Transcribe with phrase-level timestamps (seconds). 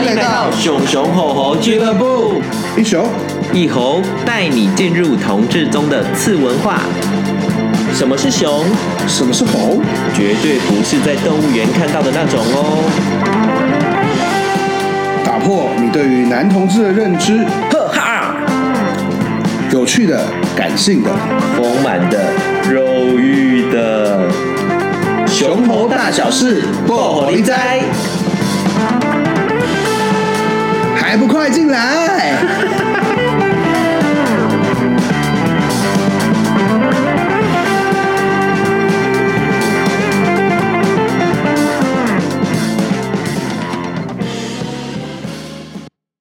[0.00, 2.40] 欢迎来到熊熊吼猴俱乐部，
[2.74, 3.06] 一熊
[3.52, 6.80] 一猴带你进入同志中的次文化。
[7.92, 8.64] 什么是熊？
[9.06, 9.78] 什么是猴？
[10.14, 12.80] 绝对不是在动物园看到的那种哦。
[15.22, 18.34] 打破你对于男同志的认知，呵哈！
[19.70, 20.24] 有趣的、
[20.56, 21.10] 感性的、
[21.58, 22.18] 丰满的、
[22.72, 24.22] 肉欲的，
[25.26, 27.80] 熊猴大小事，过火力哉！
[31.10, 32.40] 还不快进来！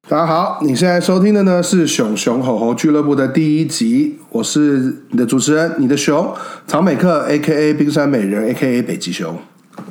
[0.08, 6.34] 大家好，你现在收听的呢是熊熊吼吼俱乐部的第一集，我是你的主持人，你的熊
[6.66, 7.76] 曹美克 （A.K.A.
[7.76, 8.82] 冰山美人 ），A.K.A.
[8.82, 9.38] 北极熊。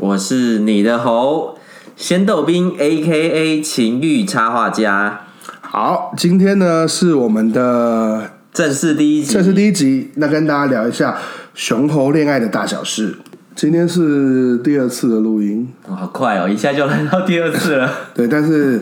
[0.01, 1.56] 我是你的猴。
[1.98, 3.61] 仙豆兵，A.K.A.
[3.61, 5.23] 情欲插画家。
[5.61, 11.19] 好，今天呢是我们的正式第一集，正式第一集，那跟大家聊一下
[11.55, 13.17] 熊猴恋爱的大小事。
[13.59, 17.91] 今天是第二次的录音，哦，好快哦，一下就来到第二次了。
[18.14, 18.81] 对，但是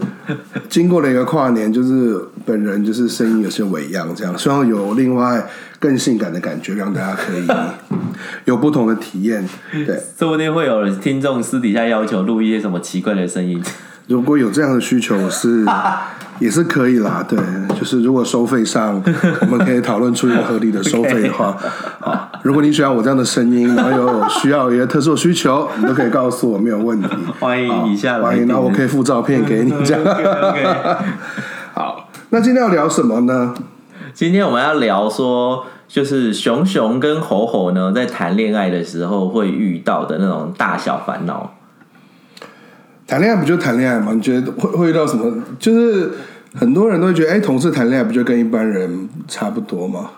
[0.69, 5.43] 经过了一个跨年，就是本人就是声音有些微恙，这样希望有另外
[5.79, 7.47] 更性感的感觉，让大家可以
[8.45, 9.49] 有不同的体验。
[9.73, 13.59] 对，说不定会有听众私底下要求录一些什么奇怪的声音。
[14.09, 15.65] 如果有这样的需求是
[16.39, 17.39] 也是可以啦，对，
[17.77, 19.03] 就是如果收费上
[19.41, 21.57] 我们可以讨论出一个合理的收费的话，
[21.99, 27.09] 好，如果你喜欢我这样的声音，然后有需要一些特殊需求，你都可以告诉我，没有问题。
[27.41, 30.05] 欢迎以下来，欢迎，那我可以附照片给你这样。
[31.75, 33.53] 好，那今天要聊什么呢？
[34.15, 41.53] 今天我们要聊说，就是熊熊跟猴猴呢，在谈恋爱的时候会遇到的那种大小烦恼。
[43.09, 44.13] 谈恋爱不就谈恋爱吗？
[44.15, 45.43] 你觉得会会遇到什么？
[45.59, 46.13] 就是
[46.55, 50.11] 很多人都会觉得，哎，同事谈恋爱不就跟一般人差不多吗？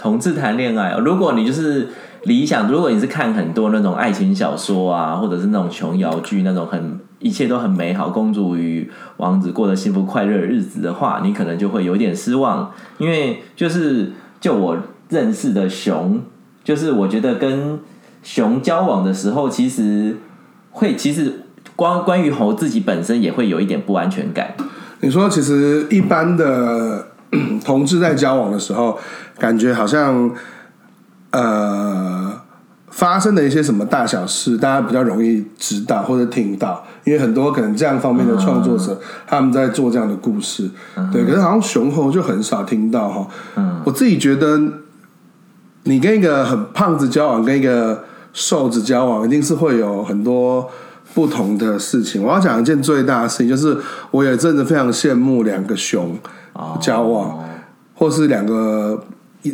[0.00, 1.88] 同志谈恋爱，如果你就是
[2.22, 14.78] 理想，如果你是看很多那种爱情小说啊，或者是那种琼瑶剧，那种很一切都很美好，公主与王子过得幸福快乐的日子的话，你可能就会有点失望，因为就是就我
[15.10, 16.22] 认识的熊，
[16.64, 17.78] 就是我觉得跟
[18.22, 20.16] 熊交往的时候，其实
[20.70, 21.42] 会其实。
[21.76, 24.54] 关关于猴自己本身也会有一点不安全感。
[25.00, 27.06] 你说，其实一般的
[27.64, 28.98] 同志在交往的时候，
[29.40, 30.30] 感觉好像
[31.30, 32.40] 呃
[32.90, 41.24] 发生的一些什么大小事，大家比较容易知道或者听到，因为很多可能这样方面的创作者、嗯、他们在做这样的故事，嗯、对。
[41.24, 43.26] 可是好像熊猴就很少听到哈。
[43.56, 44.60] 嗯，我自己觉得，
[45.84, 50.70] 你跟一个很胖子交往，跟一个瘦子交往，一定是会有很多。
[51.12, 53.76] 不同的事情，我要讲一件最大的事情，就是
[54.12, 56.16] 我也真的非常羡慕两个熊
[56.80, 57.40] 交往，oh.
[57.96, 59.02] 或是两个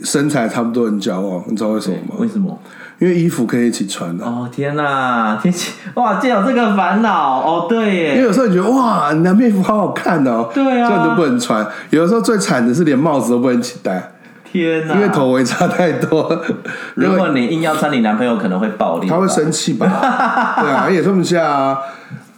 [0.03, 2.15] 身材差不多很骄傲，你知道为什么吗？
[2.19, 2.59] 为什么？
[2.99, 8.11] 因为衣服可以一起穿哦，oh, 天哪，天气哇，竟有这个烦恼哦，对耶。
[8.15, 11.67] 因为有时候你觉得哇，你男朋友衣服好好看哦，对啊，这你都不能穿。
[11.91, 14.13] 有的时候最惨的是连帽子都不能一起戴。
[14.51, 14.95] 天哪！
[14.95, 16.43] 因为头围差太多，
[16.97, 19.87] 如果你硬要穿，你男朋友可能会暴力，他会生气吧？
[20.63, 21.79] 对啊，也穿不下啊。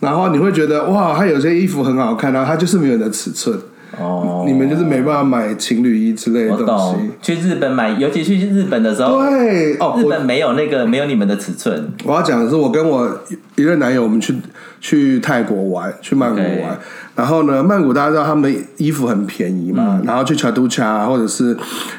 [0.01, 3.57] 然后你会觉得哇，他有些衣服很好看，然后他就是没有你的尺寸
[4.01, 4.45] 哦。
[4.47, 7.11] 你们就是没办法买情侣衣之类的东西。
[7.21, 11.93] 去日本买，尤其去日本的时候，对哦，日本没有那个没有你们的尺寸。
[12.05, 13.09] 我要讲的是，我跟我
[13.57, 14.35] 一任男友，我们去
[14.81, 16.79] 去泰国玩，去曼谷玩。
[17.15, 21.57] 然后呢，曼谷大家知道他们的衣服很便宜嘛，嗯、然后去查都查或者是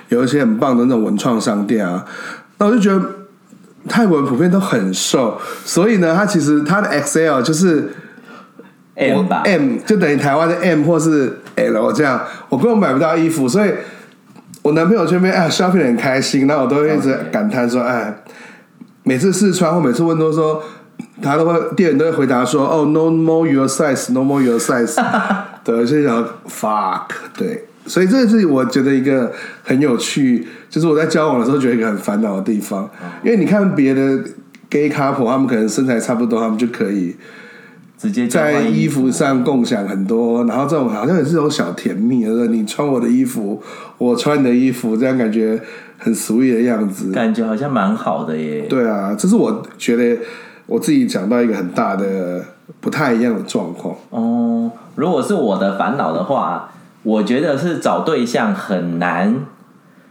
[0.07, 2.05] 有一些很棒的那种文创商店啊，
[2.57, 3.01] 那我就觉得
[3.89, 7.89] 泰国人普遍都很瘦，所以呢，他其实他的 XL 就是
[8.99, 13.71] M 吧，M 就等于台湾的 M 或是 L 这样，我根本买不到衣服，所以
[14.61, 18.13] 我男朋友这边哎 shopping 很开心，然后我都会一直感叹说，哎，
[19.03, 20.61] 每次试穿或每次问都说。
[21.21, 24.95] 他都会，店员都会回答说：“哦，no more your size，no more your size。
[25.65, 27.07] ”对，所以讲 fuck，
[27.37, 29.29] 对，所以这是我觉得一个
[29.63, 32.89] 很有趣，就是我在交往的时候觉得一个很烦恼的地方，
[33.21, 34.17] 因为你看别的
[34.69, 37.15] gay couple，他们可能身材差不多，他们就可以
[37.99, 43.61] 直接在衣服上共享很多，然后这种好像也是种小甜蜜，就是你穿我的衣服，
[43.99, 45.61] 我穿你的衣服，这样感觉
[45.97, 48.61] 很 sweet 的样子，感觉好像蛮好的耶。
[48.69, 50.19] 对啊，这是我觉得。
[50.71, 52.45] 我自己讲到一个很大的
[52.79, 54.69] 不太一样的状况哦。
[54.93, 56.69] 如果是我的烦恼的话，
[57.01, 59.47] 我觉得是找对象很难，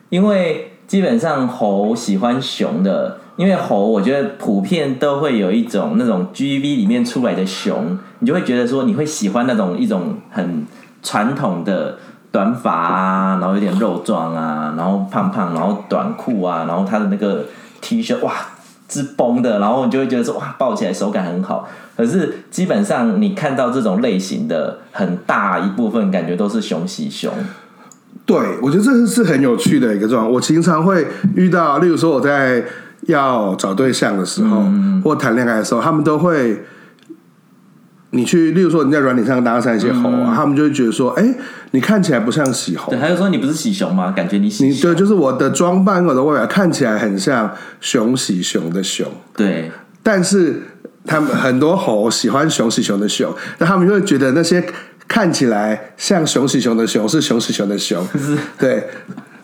[0.09, 10.67] 因为基本上猴喜欢熊的因为猴，我觉得普遍都会有一种那种 GV 里面出来的熊，你就会觉得说你会喜欢那种一种很
[11.05, 11.97] 传统的
[12.33, 17.45] 短发啊，然后有点肉壮啊，然后胖胖，然后短裤啊，然后他的那个
[17.81, 18.35] T 恤哇，
[18.89, 21.69] 是绷的，然后你就会觉得说哇，抱起来手感很好。
[21.97, 27.33] 可是基本上你看到这种类型的很大一部分，感觉都是熊喜熊。
[28.27, 30.33] 对，我觉得这是很有趣的一个状况。
[30.33, 31.07] 我经常会
[31.37, 32.65] 遇到，例如说我在。
[33.09, 36.63] 要找对象的时候，嗯、或谈恋爱的时候，他们都会，
[38.11, 41.35] 你去，例如说你在软体上搭讪一些猴啊，嗯、他们就会觉得说，哎，
[41.71, 42.91] 你看起来不像喜猴。
[42.93, 44.13] 对，他就说你不是喜熊吗？
[44.13, 44.83] 感觉你喜熊。
[44.93, 47.51] 对，就是我的装扮，我的外表看起来很像
[47.81, 49.07] 熊喜熊的熊。
[49.35, 49.71] 对，
[50.03, 50.63] 但是
[51.07, 54.63] 他们很多猴喜欢熊喜熊的熊，那他们就会觉得那些
[55.07, 58.07] 看起来像熊喜熊的熊是熊喜熊的熊。
[58.19, 58.87] 是对。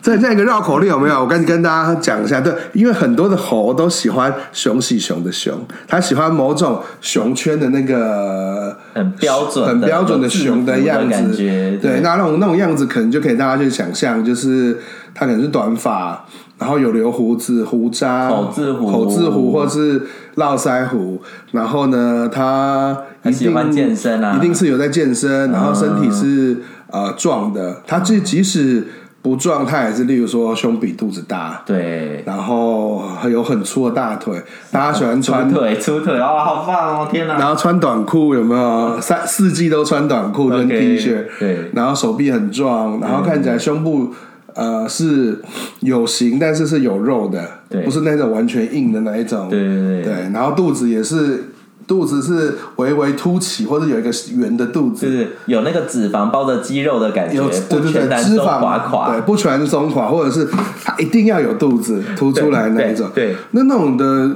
[0.05, 1.19] 这这样一个绕口令有没有？
[1.21, 2.39] 我跟跟大家讲一下。
[2.39, 11.35] 对，因为很多的猴都喜欢熊喜熊的熊，他喜欢某种熊圈的那个很标准、很标准的熊的样子。
[11.35, 14.77] 对，对，那那种那种样子，可能就可以大家去想象，就是
[15.15, 16.23] 他可能是短发，
[16.59, 20.03] 然后有留胡子、胡渣、口字胡、口字胡，或是
[20.35, 21.19] 络腮胡。
[21.51, 26.57] 然后呢，他一定喜欢健身啊，一定是有在健身，然后身体是、
[26.91, 27.81] 嗯、呃壮的。
[27.87, 28.85] 他即即使。
[29.25, 34.39] 不状态是，例如说胸比肚子大，对，然后还有很粗的大腿，
[34.69, 37.39] 大家喜欢 穿粗腿，粗腿哦，好棒哦，天哪！
[37.39, 39.01] 然后穿短裤有没有？
[39.01, 44.13] 三四季都穿短裤跟 T 恤，对，然后手臂很壮，然后看起来胸部
[44.53, 45.41] 呃是
[45.79, 51.45] 有型，但是是有肉的，对，不是那种完全硬的那一种，对对对，对，然后肚子也是。
[51.87, 60.47] 肚子是微微凸起，或者有一个圆的肚子，就是有那个脂肪包着肌肉的感觉，有对对对，脂肪垮垮，对，不全松垮，或者是
[60.83, 63.35] 它一定要有肚子凸出来那一种，对，对。
[63.51, 64.35] 那那种的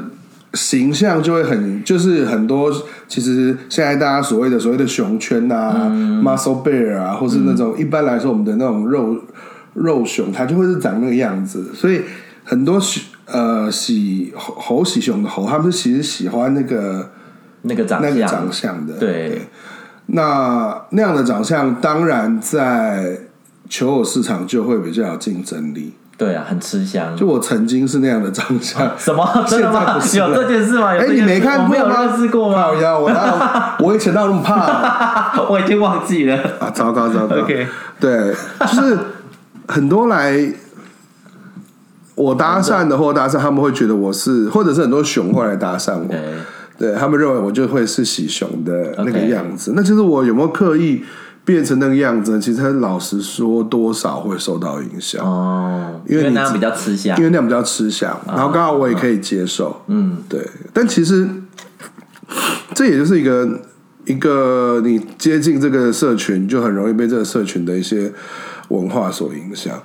[0.54, 2.72] 形象就会很，就是很多，
[3.07, 9.16] 其实现在大家所谓的所谓的熊圈啊、嗯、muscle bear 啊，或是那种、嗯、一般来说我们的那种肉
[9.74, 12.02] 肉熊，它就会是长那个样子，所以
[12.44, 17.10] 很多喜呃喜猴猴喜熊的猴，他们是其实喜欢那个。
[17.64, 19.42] 那个长相，那个长相的，对，对，
[20.08, 23.20] 那那样的长相，当然在
[23.70, 25.94] 求偶市场就会比较有竞争力。
[26.18, 27.16] 对啊，很吃香。
[27.16, 29.26] 就我曾经是那样的长相，啊、 什么？
[29.48, 29.96] 真的吗？
[29.96, 30.88] 有这件事吗？
[30.92, 32.68] 哎、欸，你没看过没有认识过吗？
[32.68, 35.40] 我我我以前哪有那么怕、啊？
[35.50, 36.70] 我已经忘记了啊！
[36.72, 37.38] 糟糕糟糕。
[37.38, 37.66] OK，
[38.02, 38.98] 对，就是
[39.70, 40.52] 很多来
[42.16, 46.14] 我搭讪的或搭讪，他们会觉得我是，或者是很多熊会来搭讪我。
[46.14, 46.34] Okay.
[46.80, 51.04] 对，他们认为我就会是喜熊的那个样子.那其实我有没有刻意
[51.44, 52.40] 变成那个样子？
[52.40, 60.48] 其实老实说，多少会受到影响哦，因为，因为那样比较吃香，因为那样比较吃香，然后刚好我也可以接受，嗯，对。
[60.72, 61.28] 但其实
[62.74, 63.60] 这也就是一个
[64.06, 68.14] 一个你接近这个社群，就很容易被这个社群的一些
[68.70, 69.78] 文化所影响。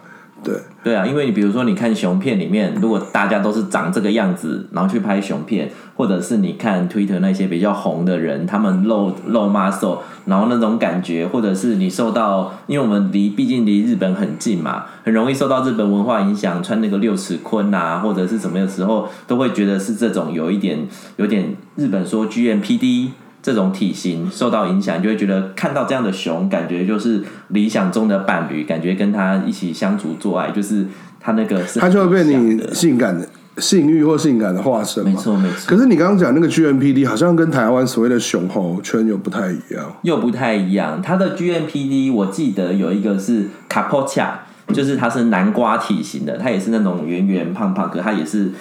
[0.45, 20.87] 对对啊，因为你比如说，你看熊片里面，如果大家都是长这个样子，然后去拍熊片，或者是你看 Twitter 那些比较红的人，他们露露骂秀然后那种感觉，或者是你受到，因为我们离毕竟离日本很近嘛，很容易受到日本文化影响，穿那个六尺坤啊，或者是什么的时候，都会觉得是这种有一点
[21.17, 23.09] 有点日本说 GMPD。
[23.45, 30.87] 这种体型受到影响，就会觉得看到这样的熊，感觉就是理想中的伴侣，感觉跟他一起相处做爱，就是
[31.21, 35.05] 他那个是，他就会被你性感的性欲或性感的化身。
[35.05, 35.67] 没错没错。
[35.67, 41.03] 可是你刚刚讲那个 GMPD 好像跟台湾所谓的熊猴圈又不太一样，又不太一样。
[41.03, 44.41] 它的 GMPD 我记得有一个是卡波恰，
[44.73, 48.53] 就是它是南瓜体型的，它也是那种圆圆胖胖，可它也是。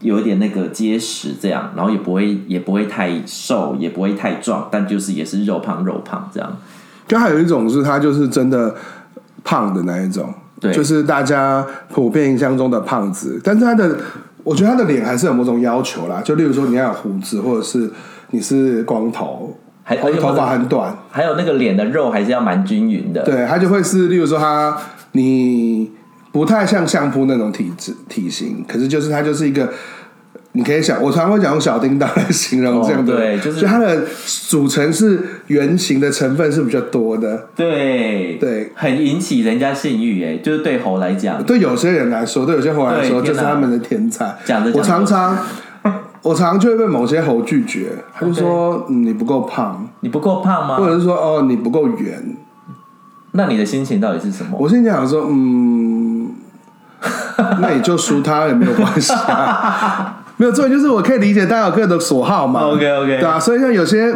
[0.00, 6.56] 有一点那个结实，这样，然后也不会也不会太瘦，也不会太壮，但就是也是肉胖肉胖这样。
[7.08, 8.74] 就还有一种是他就是真的
[9.42, 13.40] 胖的那一种，对，就是大家普遍印象中的胖子。
[13.42, 13.96] 但是他的，
[14.44, 16.20] 我觉得他的脸还是有某种要求啦。
[16.22, 17.90] 就例如说你要有胡子，或者是
[18.30, 23.22] 你是光头，还有头发很短，还有那个脸的肉还是要蛮均匀的。
[23.24, 24.76] 对，他就会是例如说他
[25.12, 25.95] 你。
[26.36, 29.72] 不太像相扑那种体质体型，可是就是它就是一个，
[30.52, 44.36] 你可以想，我常常会讲用小叮当来形容这样的，哦、对，就是就它的组成是圆形的成分是比较多的，对对，很引起人家性欲诶，就是对猴来讲，对有些人来说，对有些猴来说，就是他们的天才。
[44.44, 45.38] 讲的，我常常
[46.20, 50.76] 我常常就会被某些猴拒绝，他就说、你不够胖，你不够胖吗？
[50.76, 52.36] 或者是说哦你不够圆，
[53.32, 54.58] 那你的心情到底是什么？
[54.60, 56.04] 我心情想说嗯。
[57.60, 62.60] 那你就输他也没有关系啊， 没有重点就是我可以理解大家有各的所好嘛。
[62.62, 64.14] OK OK，对啊，所以像有些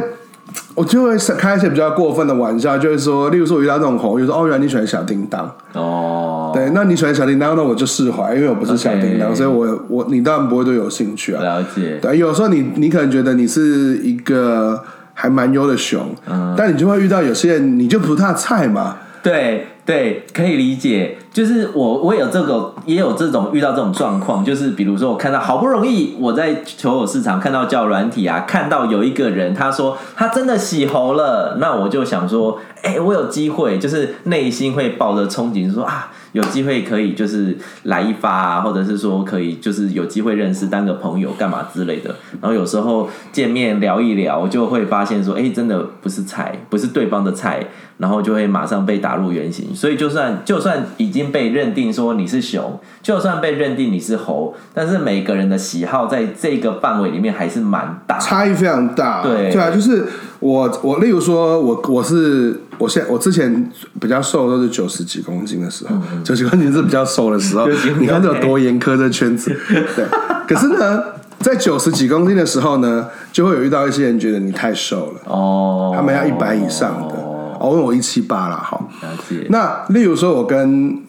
[0.75, 11.43] 我就会开一些比较过分的玩笑，就是说，例如说我遇到这种猴，就说哦，原来你喜欢小叮当哦，对，那你喜欢小叮当，那我就释怀，因为我不是小叮当所以我我你当然不会对我有兴趣啊。
[11.43, 11.99] 了解。
[12.01, 14.83] 对，有时候你你可能觉得你是一个
[15.15, 18.97] 还蛮优的熊，嗯，但你就会遇到有些人，你就不是他菜嘛。
[19.23, 21.17] 对对，可以理解。
[21.33, 36.11] 就是我我有这个也有这种遇到这种状况，就是比如说我看到好不容易我在求偶市场看到叫软体啊，看到有一个人他说他真的洗喉了，那我就想说，哎，我有机会，就是内心会抱着憧憬说啊。
[36.33, 42.15] 有机会可以就是来一发啊，或者是说可以就是有机会认识当个朋友干嘛之类的。
[42.41, 47.67] 然后有时候见面聊一聊，就会发现说，哎，真的不是菜，不是对方的菜，
[47.99, 49.75] 然后就会马上被打入原形。
[49.75, 59.23] 所以就算就算已经被认定说你是熊，就算被认定你是猴，但是每个人的喜好在这个范围里面还是蛮大，差异非常大。
[59.23, 60.07] 对对啊，就是
[60.39, 62.61] 我我例如说我我是。
[62.81, 63.71] 我现在我之前
[64.01, 65.95] 比较瘦都是九十几公斤的时候，
[66.25, 67.69] 九十几公斤是比较瘦的时候。
[68.01, 69.55] 你看这有多严苛的圈子，
[69.95, 70.07] 对。
[70.49, 71.03] 可是呢，
[71.41, 77.15] 在九十几公斤的时候呢，就会有遇到一些人觉得你太瘦了哦，他们要一百以上的。
[77.17, 78.91] 哦，因为我一七八了，好。
[79.51, 81.03] 那例如说，我跟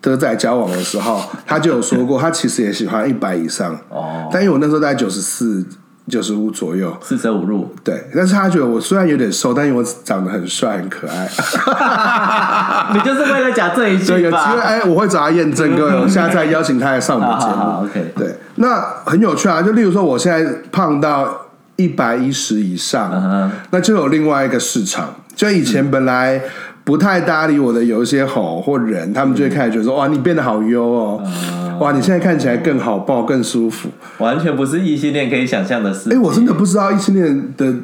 [0.00, 5.66] 德仔交往的时候，他就有说过，他其实也喜欢一百以上哦，但因为我那时候在九十四。
[6.08, 8.04] 九十五左右，四舍五入，对。
[8.14, 11.28] 但是他觉得我虽然有点瘦，但因为我长得很帅、很可爱。
[12.94, 14.16] 你就是为了讲这一句吧？
[14.18, 17.84] 有机会哎，我会找他验证，各位，我下次再邀请他来上我们节目。
[17.84, 18.36] OK，对。
[18.56, 21.46] 那很有趣啊，就例如说，我现在胖到
[21.76, 23.50] 一百一十以上，uh huh.
[23.70, 25.14] 那就有另外一个市场。
[25.34, 26.40] 就以前本来。
[26.86, 31.20] 不太搭理我的有一些吼或人，他们就会开始觉得说：“嗯、哇，你变得好优哦！
[31.24, 36.12] 嗯、哇，你现在看起来更好抱、更舒服。”完全不是异性恋可以想象的事。
[36.12, 37.82] 哎，我真的不知道异性恋的，因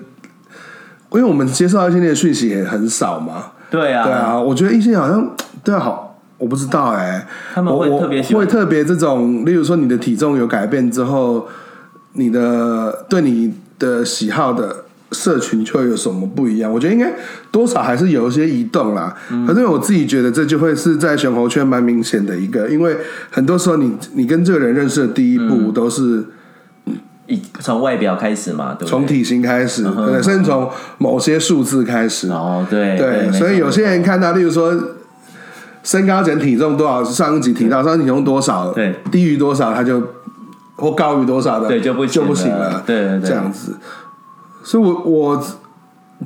[1.13, 3.53] 为我们接受到异性恋的讯息也很少嘛。
[3.71, 5.31] 对啊，对啊，我觉得异性好像
[5.65, 7.27] 对啊，好，我不知道哎。
[7.55, 11.47] 他们会特别会特别这种，例如说你的体重有改变之后，
[12.15, 14.85] 你的对你的喜好的。
[15.13, 16.73] 社群就会有什么不一样？
[16.73, 17.13] 我觉得应该
[17.51, 19.15] 多少还是有一些移动啦。
[19.31, 22.97] 嗯、可是我自己觉得这就会是在选猴圈蛮明显的一个，因为
[23.31, 26.25] 很多时候你你跟这个人认识的第一步都是
[27.27, 32.29] 一从外表开始嘛，对，从体型开始，对，甚至从某些数字开始。
[32.31, 34.75] 哦，对对，所以有些人看到，例如说
[35.83, 40.03] 身高减体重多少，上一集提到上一集体重多少，对，低于多少他就
[40.77, 43.77] 或高于多少的，对，就不就不行了，对对，这样子。
[44.63, 45.45] 所以我，我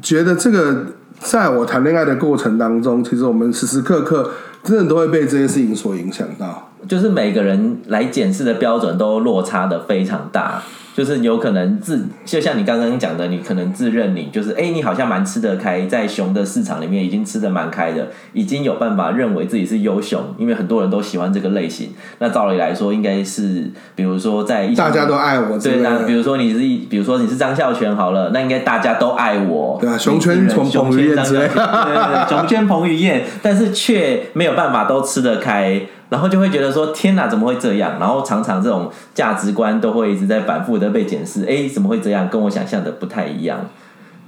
[0.03, 0.87] 觉得这个，
[1.21, 4.31] 在我谈恋爱的过程当中，其实我们时时刻刻
[4.63, 6.71] 真的都会被这些事情所影响到。
[6.87, 10.63] 就是每个人来检视的标准都落差的非常大。
[10.97, 21.91] 就是有可能自，就像你刚刚讲的，你可能自认你就是，哎、欸，你好像蛮吃得开，在熊的市场里面已经吃得蛮开的，已经有办法认为自己是优熊，因为很多人都喜欢这个类型。
[22.19, 35.79] 那照理来说，应该是，比如说在一大家都爱我，对，那比如说你是，比如说你是张孝全好了，那应该大家都爱我，对啊，熊圈从彭于晏之类，对对对，熊圈彭于晏，但是却没有办法都吃得开。
[36.09, 37.99] 然后就会觉得说天哪，怎么会这样？
[37.99, 41.45] 然后常常这种价值观都会一直在反复的被检视。
[41.45, 42.29] 哎，怎么会这样？
[42.29, 43.59] 跟我想象的不太一样。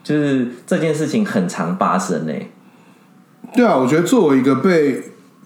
[0.02, 2.32] 就是这件事情很常发生呢。
[3.54, 5.02] 对啊，我觉得作为一个被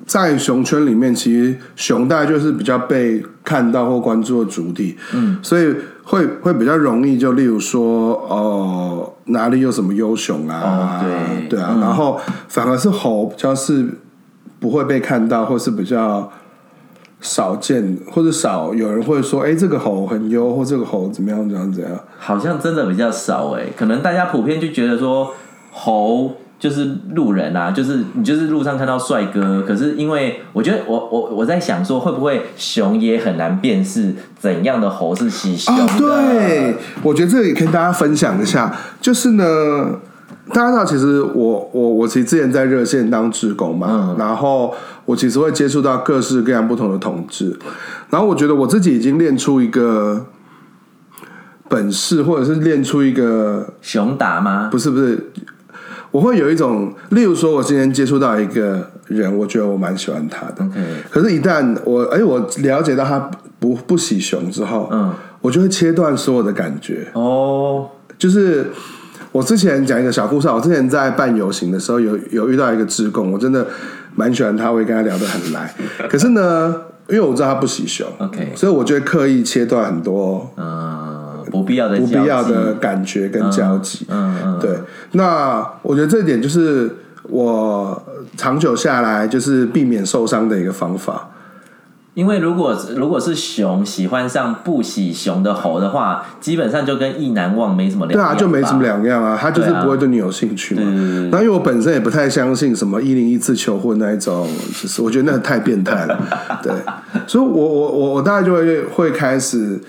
[0.06, 4.96] 在熊圈里面，其实熊大概就是比较被看到或关注的主体。
[5.12, 5.74] 嗯，所以
[6.04, 10.60] 会会比较容易，就例如说哦，哪里有什么优熊啊？
[10.62, 13.86] 哦、对对啊，嗯、然后反而是猴比较是。
[14.62, 16.30] 不会被看到，或是比较
[17.20, 25.32] 少见，或者少有人会说：“哎，这个猴很优，或这个猴怎么样，怎样怎样。”好像真的比较少哎，可能大家普遍就觉得说
[25.72, 29.64] 猴就是路人啊，就是你就是路上看到帅哥。
[29.66, 35.82] 可是因为我觉得我我我在想说，会不会熊也很难辨识怎样的猴是喜熊的？
[35.82, 39.44] 哦，对，我觉得这个也跟大家分享一下，就是呢。
[40.52, 44.74] 大家知道，其实我我我其实之前在热线当志工嘛，嗯、然后
[45.06, 47.58] 我其实会接触到各式各样不同的同志，
[48.10, 50.26] 然后我觉得我自己已经练出一个
[51.68, 54.68] 本事，或者是练出一个熊打吗？
[54.70, 55.30] 不是不是，
[56.10, 63.18] 我会有一种，例如说，我今天接触到一个人，我觉得我蛮喜欢他的，嗯、可是，一旦我哎，我了解到他
[63.58, 67.08] 不不喜熊之后，嗯，我就会切断所有的感觉。
[67.14, 68.66] 哦，就是。
[69.32, 73.66] 我之前讲一个小故事，我之前在办游行的时候有，有有遇到一个志工，我真的
[74.14, 75.74] 蛮喜欢他，我也跟他聊得很来。
[76.08, 76.74] 可是呢，
[77.08, 84.78] 因为我知道他不喜熊，OK，所以我就会刻意切断很多嗯，不必要的不必要的感觉跟交集，嗯嗯，对。
[85.12, 86.90] 那我觉得这一点就是
[87.24, 88.02] 我
[88.36, 91.30] 长久下来就是避免受伤的一个方法。
[92.14, 98.28] 因为如果如果是熊喜欢上不喜熊的猴的话，基本上就跟意难忘没什么两样。
[98.28, 100.82] 对啊，就没什么两样啊，他就是不会对你有兴趣嘛。
[100.82, 104.46] 然后、啊、因为我本身也不太相信什么一零一次求婚那一种，
[104.80, 106.18] 就是我觉得那太变态了。
[106.62, 106.72] 对，
[107.26, 109.80] 所以我我我我大概就会会开始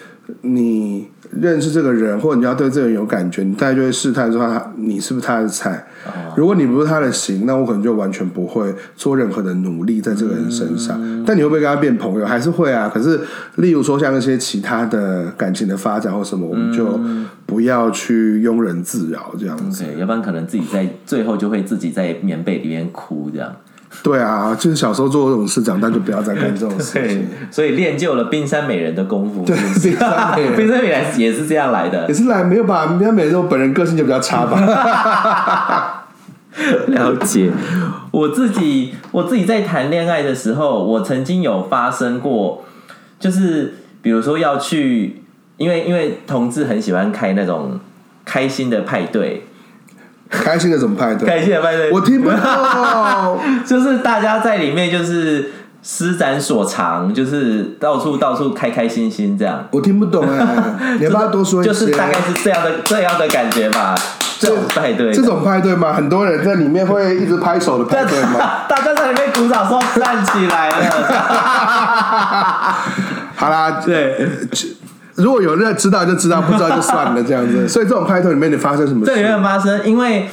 [0.42, 1.12] 你。
[1.41, 5.85] 认识这个人，或者你要对这个人有感觉，你大概就会试探说他你是不是他的菜。
[6.35, 10.97] 如果你不是他的型，那我可能就完全不会做任何的努力在这个人身上。
[11.01, 12.25] 嗯、但你会不会跟他变朋友？
[12.25, 12.91] 还是会啊。
[12.93, 13.19] 可是，
[13.55, 16.99] 例如说像那些其他的感情的发展或什么，我们就
[17.45, 19.83] 不要去庸人自扰这样子。
[19.83, 23.55] 对、嗯，要不然可能自己在最后就会自己在棉被里面哭这样。
[24.01, 27.27] 对啊，就是小时候做这种事，长大就不要再干这种事情。
[27.51, 29.45] 所以练就了冰山美人的功夫。
[29.45, 32.07] 对， 冰山美人，冰山美人也是这样来的。
[32.07, 32.88] 也是来没有吧？
[32.88, 36.07] 冰山美人我本人个性就比较差吧。
[36.88, 37.51] 了解。
[38.12, 42.63] 我自己，我自己在谈恋爱的时候，我曾经有发生过，
[43.19, 45.23] 就是比如说要去，
[45.57, 47.79] 因为因为同志很喜欢开那种
[48.25, 49.47] 开心的派对。
[50.43, 51.27] 开心的什么派对？
[51.27, 53.39] 开心的派对，我听不到。
[53.65, 59.67] 就是大家在里面就是施展所长，就是到处到处开开心心这样。
[59.71, 60.45] 我听不懂哎，
[60.99, 61.63] 你要不要多说？
[61.63, 63.95] 就是大概是这样的这样的感觉吧。
[64.39, 65.93] 这种派对，这种派对吗？
[65.93, 68.39] 很多人在里面会一直拍手的派对吗？
[68.67, 70.75] 大家在里面鼓掌说站起来了。
[73.35, 74.27] 好啦，对。
[75.15, 77.65] 如果有人知道就知道，不知道就算了，这样子。
[77.70, 79.12] 所以这种派对里面，你发生什么事？
[79.12, 80.27] 这里面发生，因为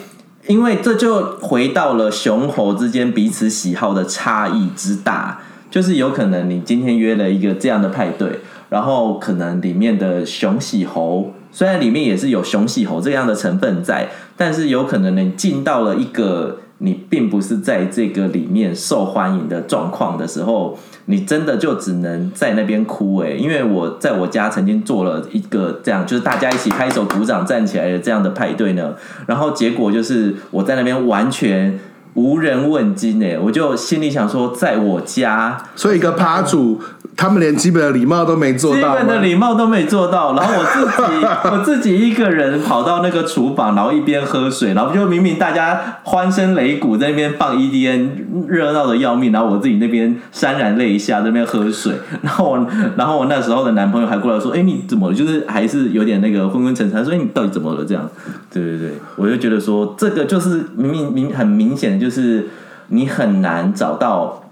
[0.46, 5.38] 因为这就回到了雄猴之间彼此喜好的差异之大，
[5.70, 20.78] 就是有可能你今天约了一个这样的派对，然后可能里面的雄喜猴，虽然里面也是有雄喜猴这样的成分在，但是有可能你进到了一个你并不是在这个里面受欢迎的状况的时候。
[21.10, 28.94] 你真的就只能在那边哭哎，因为我在我家曾经做了一个这样，就是大家一起拍手鼓掌站起来的这样的派对呢，
[29.26, 31.78] 然后结果就是我在那边完全
[32.14, 36.80] 无人问津哎，我就心里想说，在我家，所以一个趴主。
[37.20, 40.34] 他们连基本的礼貌都没做到，基本的礼貌都没做到。
[40.34, 48.08] 然后我自己， 我自己一个人跑到那个厨房，然后一边喝水，然后就明明大家欢声擂鼓在那边放 EDN，
[48.48, 49.30] 热闹的要命。
[49.32, 51.92] 然后我自己那边潸然泪下，在那边喝水。
[52.22, 55.14] 然后我， 然后我那时候的男朋友还过来说：“哎，你怎么了？
[55.14, 58.08] 就是还是有点那个昏昏沉沉。”说：“哎，你到底怎么了？”这样，
[58.50, 62.48] 对对对，我就觉得说，这个就是明明明很明显的就是
[62.88, 64.44] 你很难找到。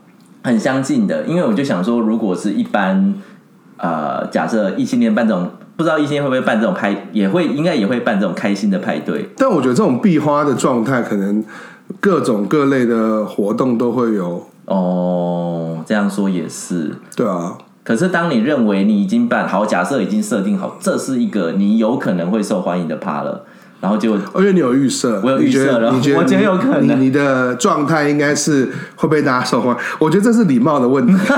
[0.43, 3.15] 很相近的，因为我就想说，如果是一般，
[3.77, 9.29] 呃，假设异性恋办这种，不知道异性恋会不会办这种派，也会应该也会办这种开心的派对。
[9.37, 11.45] 但我觉得这种闭花的状态，可能
[12.01, 14.47] 各种各类的活动都会有。
[14.67, 16.97] 哦，这样说也是。
[17.17, 17.59] 对啊。
[17.83, 23.45] 可是当你认为你已经办好，假设已经设定好，这是一个你有可能会受欢迎的趴了。
[23.81, 29.77] 然后结果，因为你有预设，我有预设了，你觉得，我觉得有可能，你你的状态应该是会被大家受欢迎。
[30.01, 31.15] 我觉得这是礼貌的问题，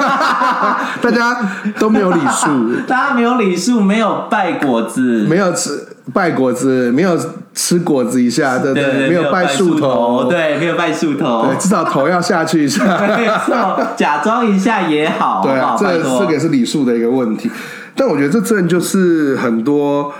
[1.03, 1.37] 大家
[1.79, 7.19] 都没有礼数， 大家没有礼数，没有拜果子，没有吃拜果子，没有
[7.53, 9.09] 吃果子一下，对不对？
[9.09, 12.85] 没有拜树头，对，没有拜树头，对，至少头要下去一下，
[13.19, 17.51] 没错，假装一下也好，对啊，这这个也是礼数的一个问题。
[17.95, 20.11] 但我觉得这真的就是很多。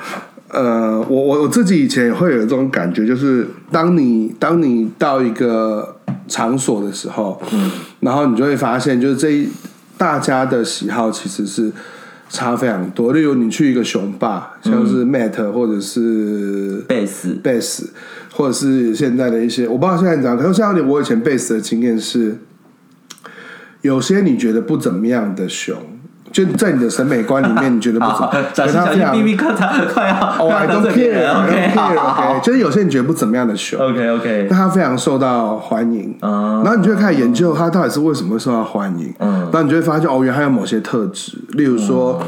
[0.53, 9.49] 呃，我我我自己以前也会有这种感觉，就是当你当你到一个场所的时候，嗯，然后你就会发现，就是这一
[9.97, 11.71] 大家的喜好其实是
[12.29, 13.13] 差非常多。
[13.13, 17.91] 例如你去一个熊吧，像是 Matt 或者是贝斯贝斯，
[18.33, 20.37] 或者是现在的一些，我不知道现在怎样。
[20.37, 22.39] 可是像你我以前贝斯的经验是，
[23.83, 25.77] 有些你觉得不怎么样的熊。
[26.33, 28.45] 就在你的审美观里面，你觉得不怎么样？
[28.55, 42.23] 小心小心，B B 课堂快要，Oh I don't care，OK OK，就是有些你觉得不怎么样的熊，OK OK，但它非常受到欢迎，然后你就会开始研究它到底是为什么会受到欢迎，嗯，然后你就会发现哦，原来它有某些特质，例如说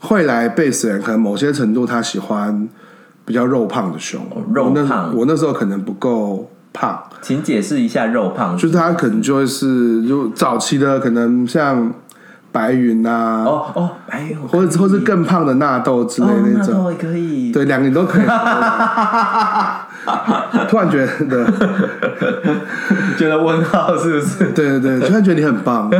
[0.00, 2.68] 会来贝斯人，可能某些程度他喜欢
[3.24, 4.20] 比较肉胖的熊，
[4.52, 11.90] 肉胖，我那时候可能不够胖，请解释一下肉胖，就是他可能就会是就早期的可能像。
[12.56, 18.22] 白云呐、啊，哦哦，白云，或者或是更胖的纳豆之类那种，哦、纳可以，对，两个你都可以。
[20.68, 21.44] 突然觉得，
[23.18, 24.52] 觉得问号是不是？
[24.52, 25.90] 对对对，突然觉得你很棒。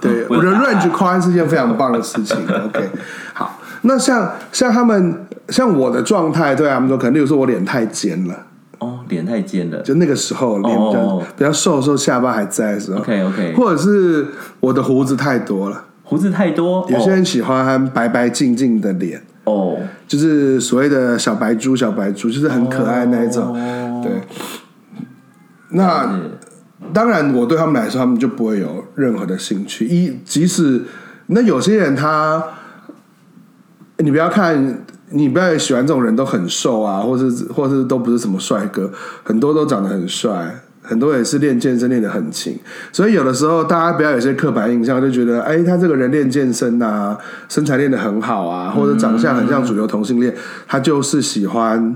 [0.00, 2.36] 对， 我觉得 range 宽是件非常棒的事情。
[2.46, 2.88] OK，
[3.34, 8.34] 好，那像像他们，像我的状态，对他们说，可能例如说我脸太尖了。
[8.82, 12.98] 哦，脸太尖了，就那个时候脸比较、哦、比较瘦的时候，下巴还在的时候。
[12.98, 14.26] OK OK，或者是
[14.60, 19.22] 我的胡子太多了，胡子太多，有些人喜欢白白净净的脸。
[19.44, 23.54] 哦，就是所谓的小白猪，小白猪就是很可爱那一种。
[23.54, 24.12] 哦、对，
[25.70, 26.20] 那
[26.92, 29.86] 当然，我对他们来说，他们就不会有任何的兴趣。
[29.86, 30.82] 一即使
[31.26, 32.42] 那有些人他，
[33.98, 34.84] 你不要看。
[35.12, 38.90] 你不要喜欢这种人都很瘦啊，或是或是都不是什么帅哥，
[39.22, 42.58] 很多都长得很帅，很多也是练健身练得很勤。
[42.90, 47.16] 所以有的时候大家不要有些刻板印象，就觉得哎，他这个人练健身啊，
[47.48, 50.34] 身材练得很好啊，或者长相很像主流同性恋，
[50.66, 51.94] 他就是喜欢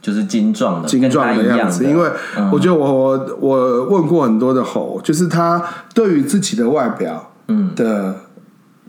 [0.00, 1.84] 就是精壮的精壮的样子。
[1.84, 2.10] 因为
[2.52, 5.62] 我觉得我我我问过很多的猴，就是他
[5.94, 8.14] 对于自己的外表嗯的，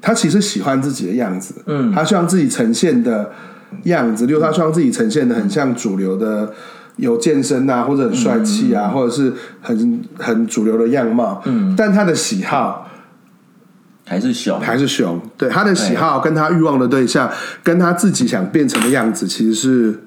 [0.01, 3.31] 他其实喜欢自己的样子，嗯，他希望自己呈现的。
[3.83, 6.53] 样子，例如他希望自己呈现的很像主流的，
[6.97, 11.41] 有健身啊，或者很帅气啊，嗯、或者是很很主流的样貌。
[11.45, 12.87] 嗯，但他的喜好
[14.05, 15.21] 还是熊，还是熊。
[15.37, 17.29] 对，他的喜好跟他欲望的对象，
[17.63, 20.03] 跟他自己想变成的样子，其实是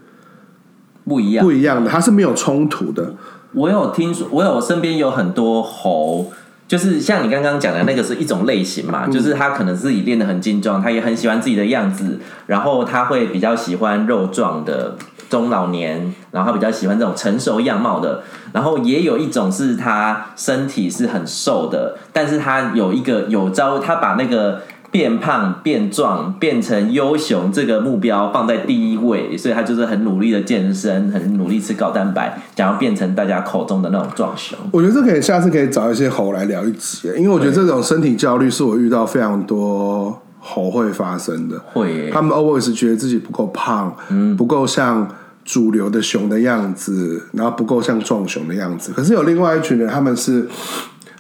[1.05, 1.91] 不一样，不一样的。
[1.91, 3.15] 他是没有冲突的。
[3.53, 6.31] 我有听说，我有身边有很多猴。
[6.69, 14.97] 就是像你刚刚讲的那个是一种类型嘛，就是他可能自己练得很精壮，他也很喜欢自己的样子，然后他会比较喜欢肉壮的
[15.29, 24.63] 中老年，然后他比较喜欢这种成熟样貌的，然后也有一种是他身体是很瘦的，但是他有一个有招，他把那个。
[24.91, 34.57] 变胖、变壮、变成优雄，这个目标放在第一位，所以他就是很努力的健身，很努力吃高蛋白，想要变成大家口中的那种壮熊。
[34.73, 41.59] 我觉得这可以下次可以找一些猴来聊一集，因为我觉得这种身体焦虑是我遇到非常多猴会发生的。
[41.73, 45.07] 会，他们 always 觉得自己不够胖，嗯，不够像
[45.45, 48.93] 主流的熊的样子，然后不够像壮熊的样子。
[48.93, 50.49] 可是有另外一群人，他们是。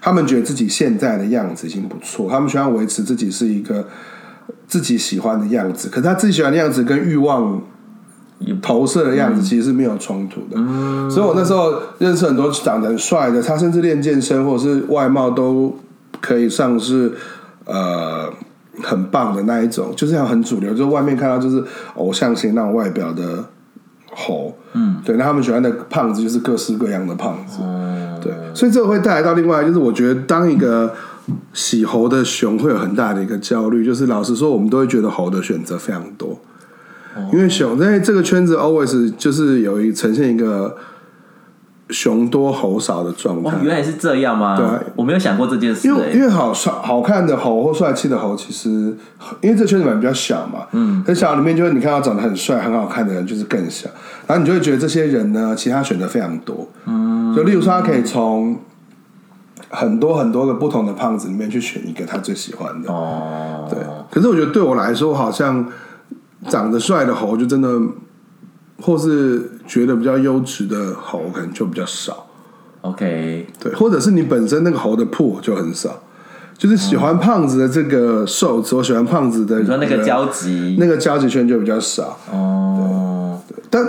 [0.06, 3.84] 他们觉得自己现在的样子已经不错，他们希望维持自己是一个
[4.68, 5.88] 自己喜欢的样子。
[5.88, 7.60] 可是他自己喜欢的样子跟欲望
[8.62, 10.54] 投射的样子其实是没有冲突的。
[10.54, 15.76] 嗯、所以我那时候认识很多长得很帅的，他甚至练健身或者是外貌都
[16.20, 17.12] 可以算是
[17.64, 18.32] 呃
[18.84, 21.64] 很棒的那一种，就是要很主流，就是外面看到就是
[21.96, 23.44] 偶像型那种外表的
[24.12, 24.56] 猴。
[24.74, 27.58] 嗯，对，那他们喜欢的胖子就是各式各样的胖子。
[27.60, 27.85] 嗯
[28.26, 30.92] 对，所以这个会带来到另外，就是我觉得当一个
[31.52, 36.38] 喜猴的熊会有很大的一个焦虑，就是老实说，我们都会觉得猴的选择非常多，
[37.32, 40.76] 因为熊在这个圈子 always 就是有一呈现一个
[41.90, 43.56] 熊多猴少的状态。
[43.62, 44.56] 原来是这样吗？
[44.56, 45.86] 对，我没有想过这件事。
[45.86, 48.68] 因为因为好帅好看的猴或帅气的猴，其实
[49.40, 53.88] 因为这圈子蛮比较小嘛，嗯，很小里面就是你看到长得很帅很好看的人就是更小，
[54.26, 57.05] 然后你就会觉得这些人呢，其他选择非常多，嗯。
[57.36, 58.58] 就例如说，他可以从
[59.68, 62.90] 很多很多个不同的胖子里面去选一个他最喜欢的。
[62.90, 63.78] 哦，对。
[64.10, 65.70] 可是我觉得对我来说，好像
[66.48, 67.68] 长得帅的猴就真的，
[68.80, 72.26] 或是觉得比较优质的猴，可能就比较少。
[72.80, 76.02] OK，对，或者是你本身那个猴的铺就很少，
[76.56, 82.16] 就是喜欢胖子的这个瘦子，我喜欢胖子的，你说那个交集，那个交集圈就比较少。
[82.32, 83.84] 哦，对，但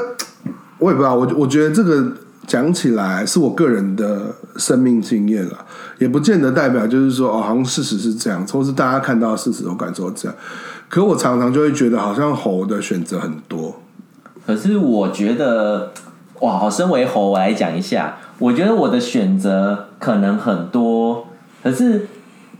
[0.79, 2.12] 我也不知道，我我觉得这个。
[2.47, 5.65] 讲起来是我个人的生命经验了，
[5.99, 10.38] 也不见得代表就是说哦，好像事实是这样，或是大家看到事实都感受这样。
[10.88, 13.81] 可我常常就会觉得，好像猴的选择很多。
[14.45, 15.91] 可是我觉得，
[16.39, 21.27] 哇，好，身为猴，我来讲一下，我觉得我的选择可能很多，
[21.62, 22.07] 可是，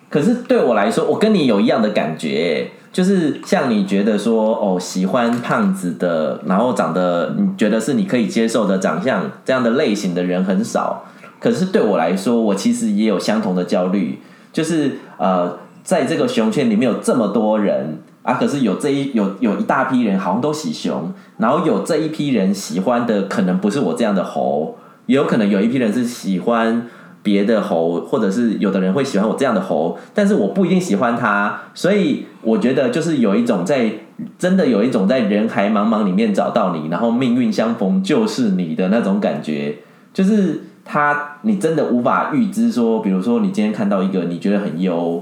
[0.10, 2.72] 可是对我来说，我跟你有一样的感觉。
[2.98, 11.06] 就是像你觉得说哦，喜欢胖子的，然后长得你觉得是你可以接受的长相这样的类型的人很少。
[11.40, 14.18] 可是对我来说，我其实也有相同的焦虑。
[14.52, 26.88] 就是呃，在这个熊圈里面有这么多人啊，可是有这一有有一大批人好像都喜熊，然后有这一批人喜欢的可能不是我这样的猴，也有可能有一批人是喜欢。
[27.28, 33.92] 别的猴，或者是有的人会喜欢我这样的猴，但是我不一定喜欢他，所以我觉得就是有一种在
[34.40, 39.76] 真的有一种在人海茫茫里面找到你，然后命运相逢就是你的那种感觉，
[40.14, 45.22] 就是他你真的无法预知说，比如说你今天看到一个你觉得很优，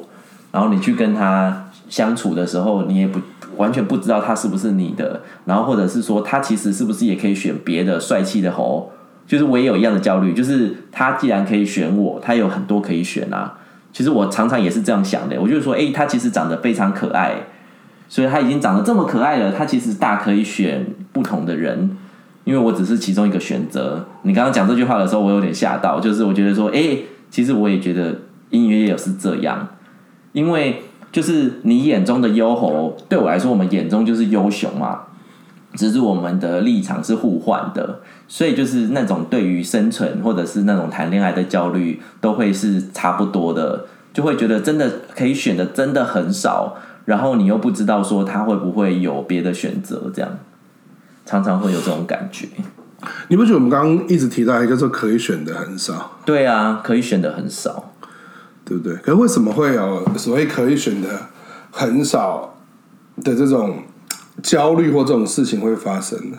[0.52, 3.20] 然后你去跟他相处的时候，你也不
[3.58, 8.92] 完全不知道他是不是你的，然后或者是说他其实是不是也可以选别的帅气的猴，
[9.28, 13.58] 就是我也有一样的焦虑，就是他既然可以选我，他有很多可以选啊。
[13.92, 17.34] 其实我常常也是这样想的，我就是说，哎，他其实长得非常可爱，
[18.10, 21.98] 所以他已经长得这么可爱了，他其实大可以选不同的人，
[22.44, 24.06] 因为我只是其中一个选择。
[24.24, 26.98] 你刚刚讲这句话的时候，我有点吓到，就是我觉得说，哎，
[27.30, 28.14] 其实我也觉得
[28.50, 29.68] 音乐也是这样。
[30.34, 30.84] 因为
[31.14, 35.00] 就是你眼中的优猴，对我来说，我们眼中就是优熊嘛。
[35.74, 50.40] 只是我们的立场是互换的，所以就是那种对于生存或者是那种谈恋爱的焦虑，都会是差不多的，就会觉得真的可以选的真的很少，然后你又不知道说他会不会有别的选择，这样
[51.26, 52.48] 常常会有这种感觉。
[53.28, 56.20] 你不觉得我们刚刚一直提到一个说可以选的很少？
[56.26, 57.92] 对啊，可以选的很少。
[58.68, 58.96] 对不对？
[58.96, 61.08] 可是为什么会有所谓可以选的
[61.70, 62.58] 很少
[63.24, 63.84] 的这种
[64.42, 66.38] 焦虑或这种事情会发生呢？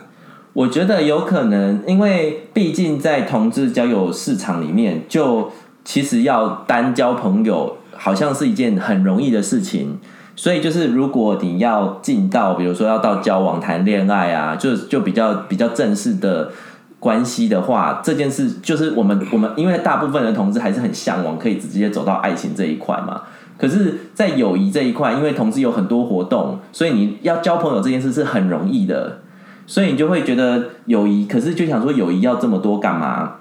[0.57, 5.51] 我觉得有可能，因为毕竟在同志交友市场里面，就
[5.85, 9.99] 其实要单交朋友，好像是一件很容易的事情。
[10.35, 16.51] 所以就是如果你要进到，比如说要到交往、谈恋爱啊，就就比较比较正式的。
[16.99, 23.21] 关系的话，这件事就是我们我们，因为大部分的同志还是很向往可以直接走到爱情这一块嘛。
[23.55, 29.19] 可是，在友谊这一块，因为同志有很多活动，所以你要交朋友这件事是很容易的。
[29.67, 33.35] 所以你就会觉得友谊，可是就想说友谊要这么多干嘛？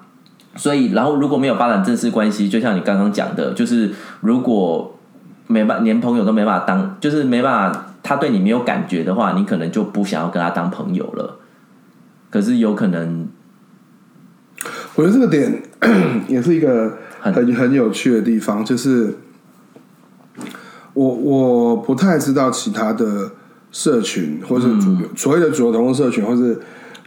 [0.57, 4.99] 所以，然后如果没有发展正式关系，就像你刚刚讲的，就是如果
[5.47, 11.39] 没办连朋友都没办法当，就是没办法，他对你没有感觉的话，你可能就不想要跟他当朋友了。
[12.31, 13.29] 可是有可能。
[14.95, 15.63] 我觉得这个点
[16.27, 19.19] 也是一个很很有趣的地方，就是
[20.95, 23.33] 我我不太知道其他的
[23.71, 26.59] 社群，或是主流所谓的主流同志社群，或是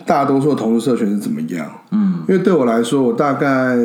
[0.06, 1.70] 大多数的同志社群是怎么样。
[1.92, 3.78] 嗯，因为对我来说，我大概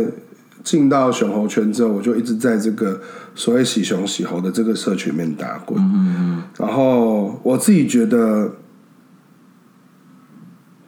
[0.62, 3.00] 进到熊猴圈之后，我就一直在这个
[3.34, 5.80] 所谓喜熊喜猴的这个社群里面打滚。
[5.82, 8.52] 嗯嗯，然后我自己觉得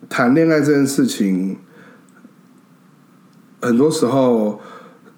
[0.08, 1.58] 谈恋爱这件事情。
[3.58, 4.60] 很多时候，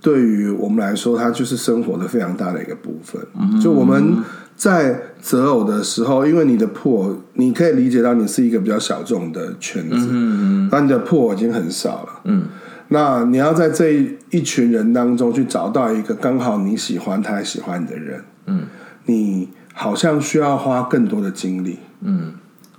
[0.01, 3.21] 对于我们来说，它就是生活的非常大的一个部分。
[3.61, 4.17] 就我们
[4.59, 12.21] 在择偶的时候，因为你的破，你可以理解到你是一个比较小众的圈子，嗯那你的破已经很少了。
[12.25, 12.43] 嗯，
[12.89, 18.67] 那你要在这一群人当中去找到一个刚好你喜欢他喜欢你的人，嗯，
[19.07, 22.35] 你好像需要花更多的精力，嗯，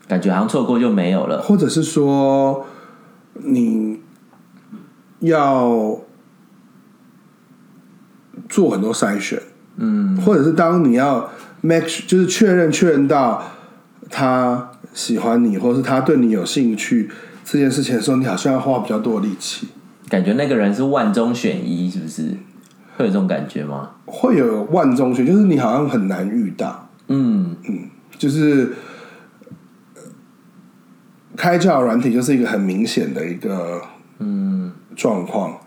[0.08, 2.66] 感觉好像错过就没有了，或者是说
[3.34, 4.02] 你。
[5.22, 6.00] 要
[8.48, 9.38] 做很多筛选，
[9.76, 11.30] 嗯，或者是当你要
[11.62, 13.44] make 就是确认确认到
[14.10, 17.10] 他喜欢你，或者是他对你有兴趣
[17.44, 19.68] 这件事情的时候，你好像要花比较多的力气。
[20.08, 22.38] 感觉那个人是万中选一，是不是？
[22.98, 23.92] 会有这种感觉吗？
[24.06, 26.90] 会有万中选，就是你好像很难遇到。
[27.08, 28.74] 嗯嗯，就是
[31.36, 33.82] 开交友软体就是一个很明显的一个
[34.20, 34.72] 嗯。
[34.96, 35.58] 状况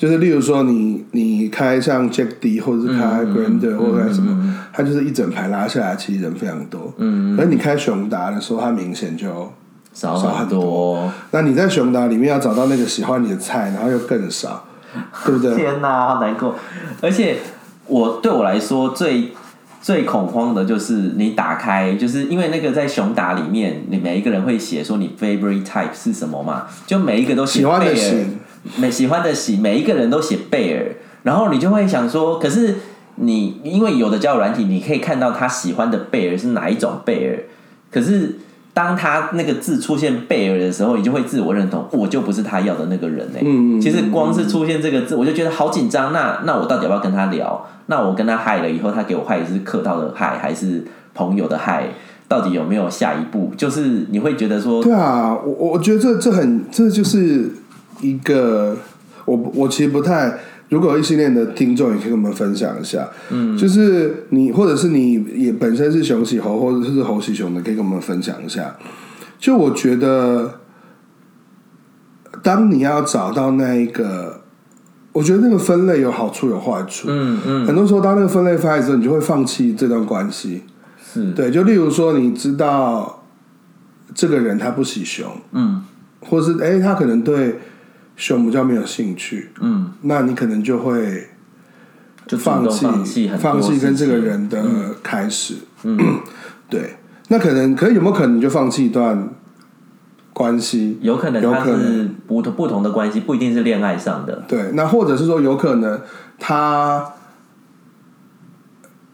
[0.00, 6.90] 就是，例如说你，你你开像 Jack D 或者是开 Grindr 或者什么，它就是一整排拉下来，其实人非常多。
[6.96, 9.52] 嗯，可是你开熊达的时候，它明显就
[9.92, 11.12] 少很多。
[11.32, 14.64] 那你在熊达里面要找到那个喜欢你的菜，然后又更少，
[15.26, 15.54] 对不对？
[15.54, 16.54] 天哪，好难过！
[17.02, 17.36] 而且
[17.86, 19.32] 我对我来说最。
[19.82, 26.66] 最恐慌的就是你打开，就是因为那个在熊达里面，你每一个人会写说你 favorite type 是什么嘛？
[26.86, 28.26] 就每一个都写贝尔，
[28.76, 30.86] 每喜欢的喜，每一个人都写贝尔，
[31.22, 32.76] 然后你就会想说，可是
[33.16, 37.38] 你因为有的交友软体，你可以看到他喜欢的贝尔是哪一种贝尔，
[37.90, 38.36] 可是。
[38.72, 43.38] 当他那个字出现贝尔的时候，你就会自我认同，我就不是他要的那个人呢。
[43.42, 46.12] 嗯，其实光是出现这个字，我就觉得好紧张。
[46.12, 47.66] 那那我到底要不要跟他聊？
[47.86, 51.88] 那我跟他嗨了以后，他给我嗨是客套的嗨，还是朋友的嗨？
[52.28, 53.52] 到底有没有下一步？
[53.56, 57.50] 就是你会觉得说，对啊，我我觉得这这很这就是
[58.00, 58.76] 一个
[59.24, 60.38] 我我其实不太。
[60.70, 63.08] 如果有异性恋的听众，也可以跟我们分享一下。
[63.30, 68.76] 嗯，就是你，或者是你也本身是熊喜猴，或者是猴喜熊的，可以跟我们分享一下。
[69.36, 70.60] 就我觉得，
[72.40, 74.42] 当你要找到那一个，
[75.10, 77.08] 我觉得那个分类有好处有坏处。
[77.10, 80.62] 嗯嗯，很多时候当那个分类发的时候，你就会放弃这段关系。
[81.04, 83.24] 是对，就例如说，你知道
[84.14, 85.82] 这个人他不喜熊，嗯，
[86.20, 87.58] 或是哎，他可能对。
[88.16, 91.28] 熊比较没有兴趣，嗯，那你可能就会
[92.26, 92.68] 就放
[93.04, 94.62] 弃放弃跟这个人的
[95.02, 95.54] 开始。
[95.82, 95.98] 嗯，
[96.68, 96.96] 对。
[97.28, 99.28] 那可能，可是有没有可能就放弃一段
[100.32, 100.98] 关系？
[101.00, 104.42] 有可能，它是不同不同的关系，不一定是恋爱上的。
[104.48, 106.00] 对，那或者是说，有可能
[106.40, 107.12] 他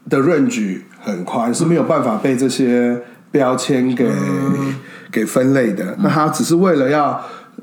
[0.09, 4.75] 的 range 很宽，是没有办法被这些标签给、嗯、
[5.11, 5.95] 给分类的。
[5.99, 7.21] 那他只是为了要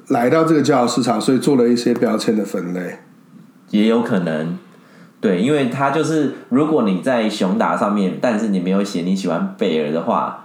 [0.09, 2.99] 来到这个交友市场，所以做了一些标签的分类，
[3.71, 4.59] 也有可能。
[5.21, 10.41] 对，因为他就是，如果你在熊达上面，但是你没有写你喜欢贝尔的话。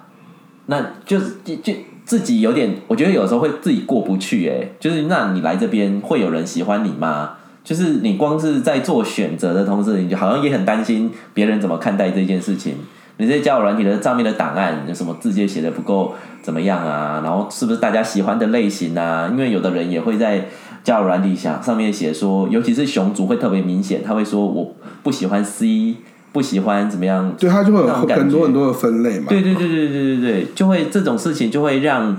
[0.68, 1.74] 那就是就就
[2.06, 7.32] 自己有点，我觉得有时候会自己过不去哎，就是那你来这边会有人喜欢你吗？
[7.64, 12.76] 就是你光是在做选择的同时，你就好像也很担心别人怎么看待这件事情。
[13.20, 17.22] 你这交友软体的上面的档案有什么字迹写的不够怎么样啊？
[17.24, 19.28] 然后是不是大家喜欢的类型啊？
[19.32, 20.48] 因为有的人也会在
[20.84, 25.96] 交友软体上上面写说，尤其是熊族会特别明显，他会说我不喜欢 C。
[26.32, 27.34] 不喜欢怎么样？
[27.40, 29.26] 对，他就会有很多很多的分类嘛。
[29.30, 32.16] 对对对对对对对，就会这种事情就会让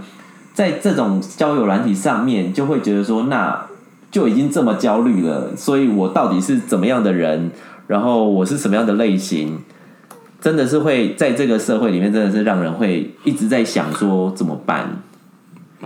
[0.53, 3.67] 在这种交友软体上面就会觉得说，那
[4.11, 7.53] 就已经这么焦虑了，所以我到底是怎么样的人？
[7.87, 9.61] 然后我是什么样的类型？
[10.41, 15.03] 真的是会在这个社会里面，真的是让人会一直在想说怎么办？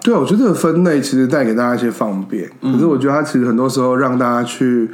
[0.03, 4.89] 对，我觉得这个分类其实带给大家一些方便，嗯、可是我觉得它其实很多时候让大家去。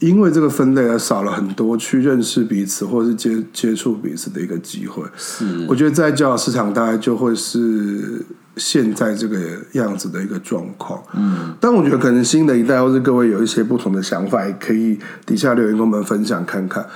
[0.00, 5.02] 因为这个分类而少了很多去认识彼此或者是接接触彼此的一个机会。
[5.16, 8.24] 是，我觉得在教育市场大概就会是
[8.56, 9.36] 现在这个
[9.72, 11.02] 样子的一个状况。
[11.16, 16.86] 嗯，但我觉得可能新的一代或是各位有一些不同的想法，也可以底下留言跟我们分享看看。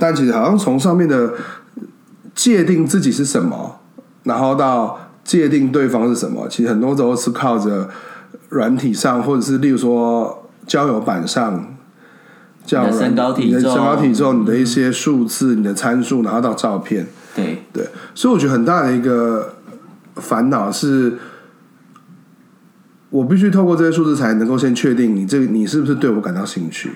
[0.00, 1.34] 但其实好像从上面的
[2.34, 3.78] 界定自己是什么，
[4.24, 7.88] 然后到界定对方是什么，其实很多时候是靠着
[8.48, 11.76] 软体上，或者是例如说交友板上。
[12.66, 17.06] 叫你的身高体重，你的身高体重，你的一些数字，嗯、你的参数，然后到照片。
[17.34, 19.54] 对对，所以我觉得很大的一个
[20.16, 21.18] 烦恼是，
[23.08, 26.92] 我必须透过这些数字才能够先确定你这个你是不是对我感到兴趣。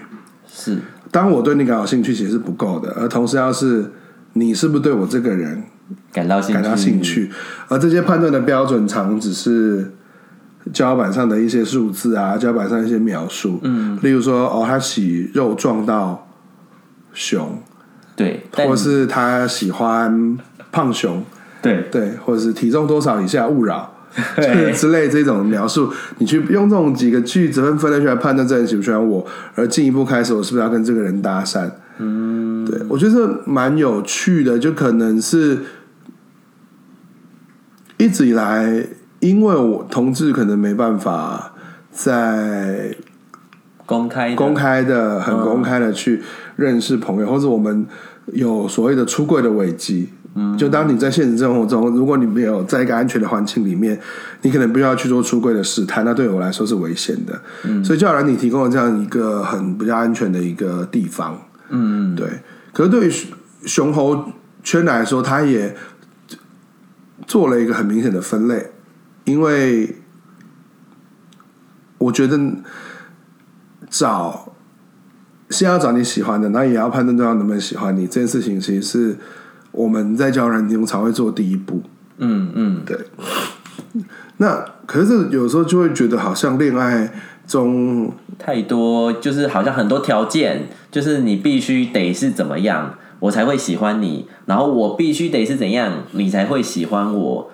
[0.57, 0.79] 是，
[1.11, 3.91] 当我对你感到兴趣其实是不够的，而同时要是
[4.35, 5.65] 你是不是对我这个人
[6.13, 7.29] 感到感到兴趣，
[7.69, 9.91] 而这些判断的标准常只是。
[10.73, 16.27] 胶板上的一些数字啊，胶板上一些描述，嗯，例如说，哦，他喜肉撞到
[17.13, 17.59] 熊，
[18.17, 20.39] 对，或是他喜欢
[20.73, 21.23] 胖熊，
[21.61, 21.83] 对。
[21.93, 23.94] 对，或者是体重多少以下勿扰，
[24.37, 31.71] 对之类这种描述，你去用这种几个句子分分类出来判断这人喜不喜欢我，而进一步开始，我是不是要跟这个人搭讪？
[31.99, 35.59] 嗯，对，我觉得蛮有趣的，就可能是
[37.99, 38.87] 一直以来。
[39.21, 41.55] 因为我同志可能没办法
[41.91, 42.95] 在
[43.87, 46.23] 公开公开的很公开的去
[46.57, 47.87] 认识朋友，或者我们
[48.33, 50.11] 有所谓的出柜的危机。
[50.37, 54.01] 嗯，就当你在现实生活中，如果你没有在一个安全的环境里面，
[54.43, 57.41] 你可能不要去做出柜的试探，那对我来说是危险的。
[57.63, 61.41] 嗯，所以交友软体提供了这样一个很比较安全的一个地方。
[61.69, 62.27] 嗯，对。
[62.73, 63.13] 可是对于
[63.65, 64.25] 熊猴
[64.65, 65.77] 圈来说，他也
[67.29, 68.73] 做了一个很明显的分类。
[69.25, 69.97] 因为
[71.99, 72.37] 我觉得
[73.97, 74.53] 找
[75.51, 78.09] 先要找你喜欢的，那也要判断对方能不能喜欢你。
[78.09, 79.17] 这件事情其实是
[79.71, 81.81] 我们在交友软体中才会做第一步。
[82.19, 82.99] 嗯嗯，对。
[84.39, 87.13] 那可是有时候就会觉得好像恋爱
[87.47, 97.51] 中太多，就是好像很多条件，就是你必须得是怎么样，我才会喜欢你，然后我必须得是怎样，你才会喜欢我，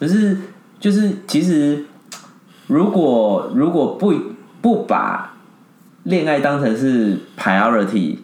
[0.00, 0.38] 可是。
[0.80, 1.84] 就是其实，
[2.66, 4.12] 如果如果不
[4.60, 5.31] 不把
[6.04, 8.16] 恋爱当成是 priority，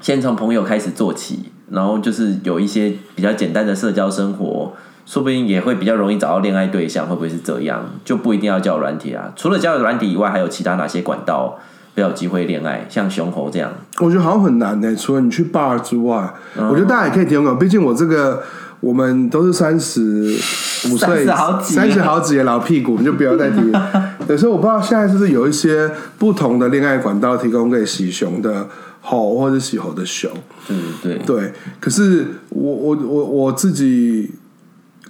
[0.00, 4.72] 先从朋友开始做起，然后就是有一些比较简单的社交生活，
[5.04, 7.84] 说不定也会比较容易找到恋爱对象，会不会是这样？
[8.04, 9.32] 就不一定要交友软体啊。
[9.36, 11.58] 除了交友软体以外，还有其他哪些管道
[11.94, 12.86] 比较有机会恋爱？
[12.88, 14.96] 像熊猴这样，我觉得好像很难呢、欸。
[14.96, 17.58] 除了你去 bar 之外，嗯、我觉得大家也可以提供。
[17.58, 18.42] 毕竟我这个。
[18.80, 20.38] 我们都是三十
[20.86, 21.26] 五岁、
[21.62, 23.56] 三十好几的老屁股，我们就不要再提。
[24.26, 28.68] 对，所以我不知道现在是不是有一些不同的恋爱管道提供给喜熊的
[29.00, 30.30] 猴或者喜猴的熊。
[31.02, 31.52] 对，对对。
[31.80, 34.30] 可是我我我我自己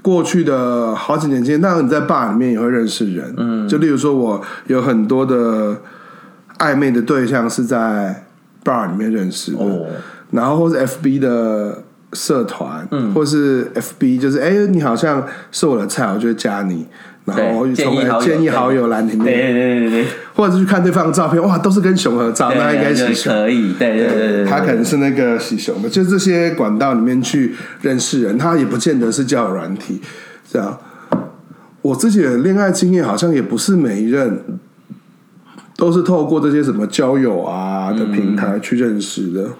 [0.00, 3.34] 过去的好几年间，当然你在 bar 里面也会认识人。
[3.36, 5.76] 嗯，就例如说，我有很多的
[6.58, 8.26] 暧昧的对象是在
[8.64, 9.86] bar 里面认识的，哦、
[10.30, 11.82] 然后或是 FB 的。
[12.12, 16.86] 社团，嗯，或是 FB，就是哎、欸，你好像是我的菜，我就加你。
[17.24, 19.34] 然后从建议好友建议好友栏里面，对。
[19.34, 23.30] 对对对对，或者是去看对方的照片，哇，都是跟熊合照，那应该是熊。
[23.30, 30.00] 可以，对对对对，他可能是那个喜熊的，就这些管道里面去认识人，他也不见得是交友软体，
[30.50, 30.78] 这样。
[31.82, 34.42] 我自己的恋爱经验好像也不是每一任
[35.76, 39.52] 都是透过这些什么交友啊的平台去认识的，嗯，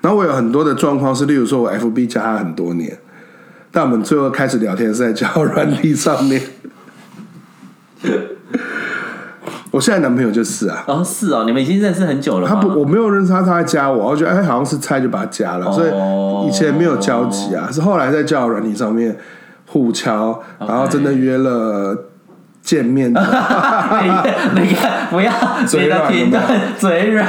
[0.00, 2.98] 然后我有很多的状况是，例如说我 FB 加他很多年，
[3.70, 6.40] 但我们最后开始聊天是在交友软体上面。
[9.70, 12.48] 我现在男朋友就是啊，哦是哦，你们已经认识很久了。
[12.48, 15.90] 他不，我没有认识他，他在加我，我觉得哎，好像是猜就把他加了，所以
[16.48, 19.16] 以前没有交集啊，是后来在交友软体上面。
[19.66, 21.98] 互敲，然后真的约了
[22.64, 23.20] 见面的。
[24.56, 25.30] 你看，不要
[25.66, 26.10] 嘴软，
[26.78, 27.26] 嘴软。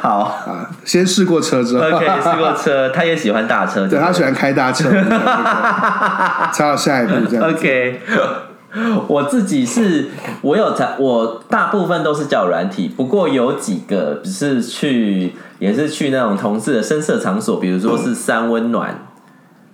[0.00, 4.88] 好啊，先试过车之后，OK，试过车，他也喜欢大车，对，他喜欢开大车。
[6.52, 7.50] 才有 下一步这样。
[7.50, 8.00] OK，
[9.08, 10.08] 我自己是，
[10.40, 19.06] 我有才，我大部分都是交友软体，不过有几个是去，也是去那种同事的深色场所，比如说是三温暖。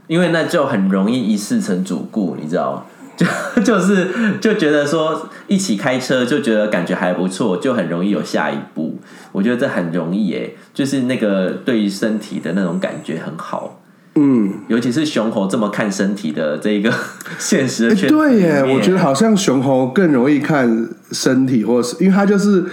[0.06, 2.86] 因为那就很容易一试成主顾，你知道，
[3.18, 3.26] 就
[3.62, 8.98] 就是就觉得说一起开车就觉得感觉还不错，就很容易有下一步。
[9.32, 13.80] 我觉得这很容易诶，就是那个对于身体的那种感觉很好。
[14.14, 16.92] 嗯，尤其是熊猴这么看身体的这个
[17.38, 22.64] 现实的圈，对耶，我觉得好像熊猴更容易看身体，或是因为他就是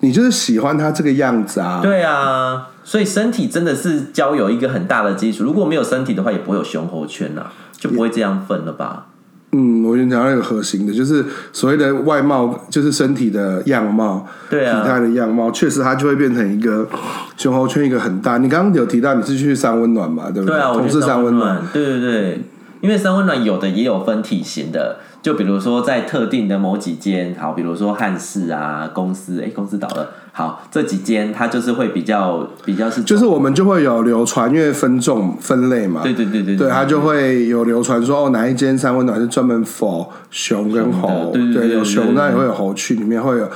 [0.00, 1.80] 你就是喜欢他这个样子啊。
[1.82, 2.68] 对啊。
[2.84, 5.44] 所以身体真的是交友一个很大的基础。
[5.44, 9.06] 如果没有身体的话，也不会有熊猴圈啊，就不会这样分了吧？
[9.54, 11.22] 嗯，我觉得讲一个核心的，就是
[11.52, 16.88] 所谓的外貌，就是身体的样貌，对啊，体态的样貌，确实它就会变成一个
[17.36, 18.38] 熊猴圈，一个很大。
[18.38, 20.30] 你刚刚有提到你是去三温暖嘛？
[20.30, 20.56] 对不对？
[20.56, 22.40] 对啊，同事三温暖，对对对，
[22.82, 24.98] 因为三温暖有的也有分体型的。
[25.22, 43.48] 就比如说在特定的某几间，好，比如说汉室啊，公司，哎，公司倒了，好，这几间它就是会比较比较是，就是我们就会有流传，因为分众分类嘛，对对对对，对，它就会有流传说哦，哪一间三温暖是专门 for 熊跟猴，对，对，对，对，对，有熊那也会有猴区，里面会有。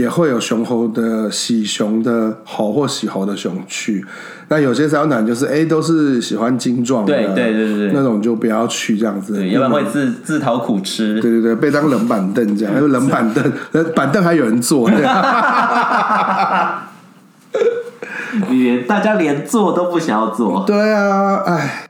[0.00, 4.02] 也会有雄猴的喜雄的猴或喜猴的雄去，
[4.48, 11.20] 那有些三温暖就是哎都是喜欢精壮的，对对对对，那种就不要去这样子，对，要不然会自自讨苦吃。
[11.20, 13.52] 对对对，被当冷板凳这样， 因为冷板凳，
[13.94, 14.88] 板凳还有人坐，
[18.48, 20.64] 你连大家连坐都不想要坐。
[20.66, 21.89] 对啊，哎。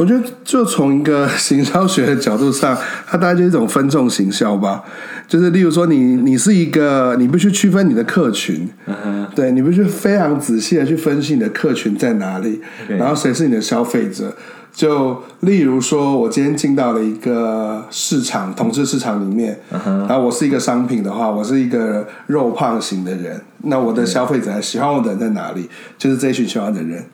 [0.00, 2.74] 我觉得，就从一个行销学的角度上，
[3.06, 4.82] 它大概就是一种分众行销吧。
[5.28, 9.26] 就是例如说你，你你是一个，你必须区分你的客群，uh huh.
[9.34, 14.34] 对，你必须非常仔细的去分析你的客群在哪里.然后谁是你的消费者。
[14.72, 20.08] 就例如说，我今天进到了一个市场，同志市场里面，uh huh.
[20.08, 25.68] 然后我是一个商品的话，我是一个肉胖型的人，那我的消费者喜欢我的人在哪里？
[25.98, 27.04] 就是这一群喜欢的人。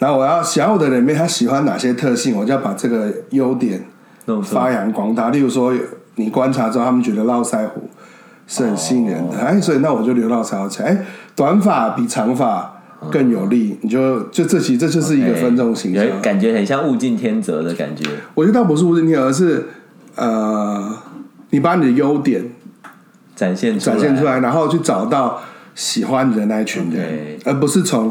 [0.00, 3.84] 然后我要想我的人里面，他喜欢哪些特性，我就要把这个优点
[4.42, 5.28] 发扬光大。
[5.28, 5.74] 例如说，
[6.14, 7.82] 你观察之后，他们觉得络腮胡
[8.46, 10.88] 是很吸引人的，哎，所以那我就留络腮胡起来。
[10.88, 12.80] 哎，短发比长发
[13.10, 18.08] 更有利，你就就这其实这就是一个分众形象，感觉很像物竞天择的感觉。
[18.34, 19.66] 我觉得倒不是物竞天择，而是
[20.16, 20.96] 呃，
[21.50, 22.50] 你把你的优点
[23.36, 25.42] 展现展现出来，然后去找到
[25.74, 28.10] 喜欢你的那一群人，而不是从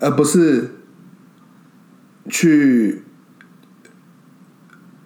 [0.00, 0.74] 而不是。
[2.28, 3.04] 去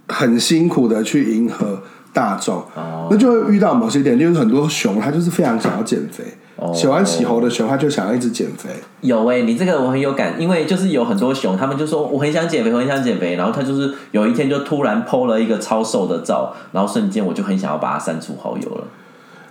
[0.09, 3.09] 很辛苦的去迎合大众，oh.
[3.11, 6.25] 那就会遇到某些点，就是很多熊，它就是非常想要减肥
[6.57, 6.75] ，oh.
[6.75, 8.69] 喜欢洗猴的熊，他就想要一直减肥。
[9.01, 18.85] 有哎、欸，你这个我很有感，因为就是有很多熊，他们就说我很想减肥，我很想减肥，然后他就是有一天就突然 PO 了一个超瘦的照，然后瞬间我就很想要把它删除好友了。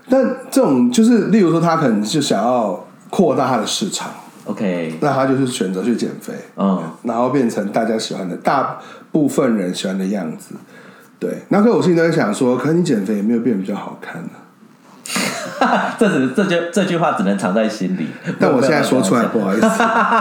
[0.09, 4.11] 但这种就是，例如说他可能就想要扩大他的市场。
[4.45, 8.79] OK，那他就是选择去减肥，嗯，然后变成大家喜欢的大
[9.11, 10.55] 部分人喜欢的样子，
[11.19, 11.37] 对。
[11.49, 14.41] 那可我心里都在想说，可是你减肥有没有变比较好看呢、啊。
[15.99, 18.07] 这只这句这句话只能藏在心里，
[18.39, 19.67] 但我现在说出来不好意思。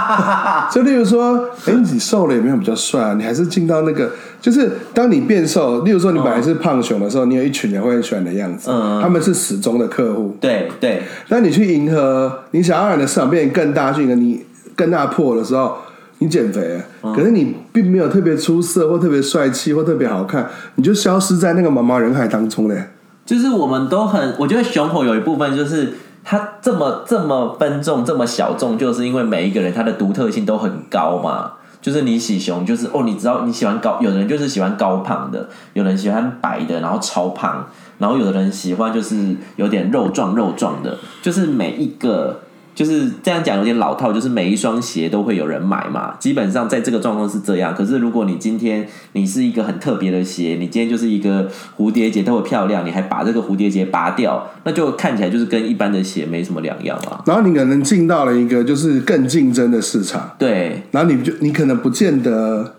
[0.71, 4.11] 就例如说，哎，你瘦了有没有比较帅啊，你还是进到那个。
[4.41, 8.71] 就是当你变瘦，例如说你本来是胖熊的时候，你有一群人会很喜欢你的样子，
[9.03, 10.35] 他们是始终的客户。
[10.41, 11.03] 对对。
[11.29, 14.43] 那你去迎合，你想要让你的市场变得更大，去迎合你
[14.75, 15.77] 更大破的时候，
[16.19, 22.83] 你减肥，可是你并没有特别出色或特别帅气或特别好看，你就消失在那个茫茫人海当中嘞。
[23.31, 31.53] 就是我们都很，我觉得熊火有一部分就是它这么这么分众这么小众，就是因为每一个人他的独特性都很高嘛。
[31.81, 37.65] 就是你喜熊，就是哦，你知道你喜欢高，有人就是喜欢高胖的，有人喜欢白的，然后超胖，
[37.99, 42.41] 然后有的人喜欢就是有点肉壮肉壮的，就是每一个。
[42.81, 46.15] 就是这样讲有点老套，就是每一双鞋都会有人买嘛。
[46.19, 47.75] 基本上在这个状况是这样。
[47.75, 57.23] 可是如果你今天你是一个很特别的鞋，你今天就是一个蝴蝶结，特别漂亮，你还把这个蝴蝶结拔掉，那就看起来就是跟一般的鞋没什么两样啊。
[57.27, 60.81] 然后你可能进到了一个就是更竞争的市场，对。
[60.91, 62.77] 然后你就你可能不见得，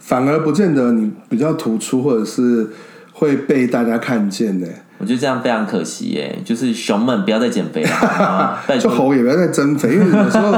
[0.00, 2.68] 反而不见得你比较突出，或者是
[3.12, 4.66] 会被大家看见的。
[4.98, 10.50] 我觉得这样非常可惜耶，就是熊们不要再减肥了， 就猴也不要再增肥，因为有时候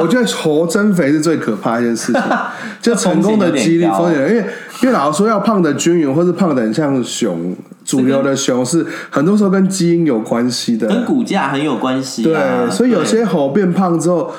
[0.00, 2.22] 我觉得猴增肥是最可怕的一件事情，
[2.80, 4.44] 就成功的几率风险，因为
[4.82, 12.66] 因为老实说要胖的均匀，或是胖的很像熊，主流的熊是很多时候跟基因有关系的，跟骨架很有关系啊。
[12.66, 14.32] 对，所以有些猴变胖之后，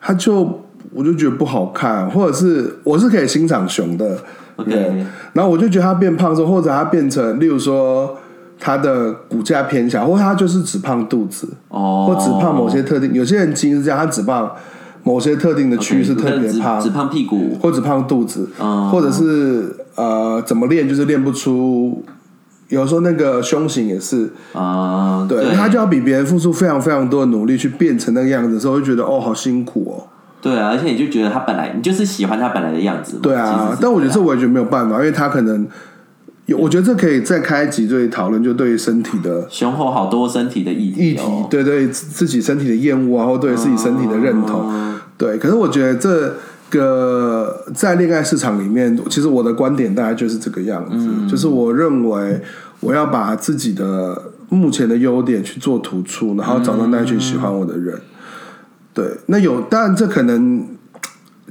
[0.00, 0.62] 它就
[0.94, 4.18] 我就觉得不好看，或者是我是可以欣赏熊的，
[4.58, 5.04] 对，Okay.
[5.32, 8.16] 然后我就觉得它变胖之后，或者它变成，例如说。
[8.60, 13.14] 他的骨架偏小，或他就是只胖肚子，哦，或只胖某些特定。
[13.14, 14.52] 有些人基因是这样，他只胖
[15.02, 18.46] 某些特定的区域是特别胖，只胖屁股，或只胖肚子，
[18.92, 22.04] 或者是呃，怎么练就是练不出。
[22.68, 30.06] 有时候那个胸型也是啊，对，他就要比别人付出非常非常多的努力去变成那个样子的时候，会觉得哦，好辛苦哦。
[30.40, 33.18] 对啊，而且你就觉得他本来你就是喜欢他本来的样子。
[33.20, 35.66] 对啊，但我觉得这我也觉得没有办法，因为他可能。
[36.56, 45.38] 我觉得这可以再开几对讨论，就对身体的 雄厚好多身体的议题，哦，议题，对对自己身体的厌恶啊，或对自己身体的认同，嗯、对。
[45.38, 46.34] 可是我觉得这
[46.70, 52.40] 个在恋爱市场里面，其实我的观点大概就是这个样子，嗯、就是我认为
[52.80, 57.94] 我要把自己的目前的优点去做突出，然后找到那群喜欢我的人。
[57.94, 58.00] 嗯、
[58.94, 60.66] 对，那有，当然这可能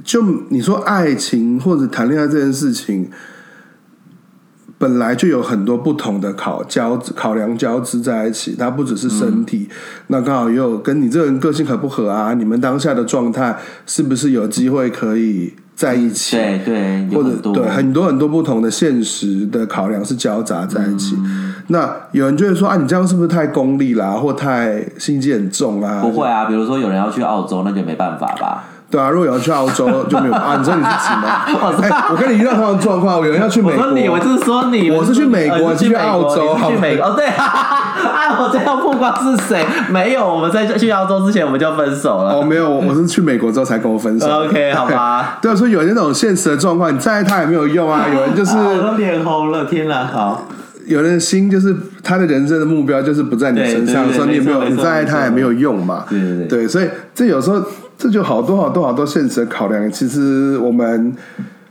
[0.04, 3.08] 就你说爱情或者谈恋爱这件事情。
[4.80, 9.76] 本来就有很多不同的考交考量交织在一起，它不只是身体，嗯、
[10.06, 12.32] 那刚好也有跟你这个人个性合不合啊？
[12.32, 13.54] 你们当下的状态
[13.84, 16.34] 是不是有机会可以在一起？
[16.38, 21.14] 对对，或者对很多很多不同的现实的考量是交杂在一起。
[21.18, 26.00] 嗯、那有人就会说啊，你这样是不是太功利啦、啊，或太心机很重啊？
[26.00, 28.64] 不会啊，比如说有人要去澳洲，那就没办法吧。
[28.90, 30.56] 对啊，如果有人去澳洲就没有 啊？
[30.58, 31.28] 你说你是什么？
[31.80, 33.84] 哎，我跟你遇到同样的状况，有人要去美国。
[33.84, 37.06] 我说你，我就是说你，我是去美国，去澳洲，去美国。
[37.06, 39.64] 哦，对， 啊，我这样曝光是谁？
[39.90, 42.32] 没有，我们在去澳洲之前我们就分手了。
[42.34, 44.26] 哦，没有，我是去美国之后才跟我分手。
[44.26, 45.38] OK， 好吧。
[45.40, 48.06] 对啊，所以有那种现实的状况，你在他也没有用啊。
[48.12, 50.04] 有人就是我都脸红了，天哪！
[50.04, 50.48] 好，
[50.86, 56.04] 有人心就是他的人生的目标就是不在你身上，所以你也没有，你在他也没有用嘛。
[56.10, 57.62] 对对对，所以这有时候。
[58.00, 59.92] 这就好多好多好多现实的考量。
[59.92, 61.14] 其实我们